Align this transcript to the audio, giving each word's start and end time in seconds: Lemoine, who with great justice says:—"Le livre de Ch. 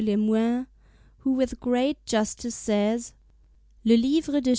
Lemoine, 0.03 0.65
who 1.19 1.33
with 1.33 1.59
great 1.59 2.03
justice 2.07 2.55
says:—"Le 2.55 3.95
livre 3.95 4.41
de 4.41 4.41
Ch. 4.41 4.49